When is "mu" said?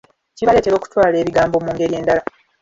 1.65-1.69